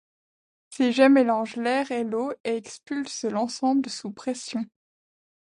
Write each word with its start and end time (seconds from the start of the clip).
Ces 0.71 0.93
jets 0.93 1.09
mélangent 1.09 1.57
l’air 1.57 1.91
et 1.91 2.03
l’eau 2.03 2.31
et 2.43 2.55
expulsent 2.57 3.25
l’ensemble 3.25 3.87
sous 3.87 4.09
pression. 4.09 4.65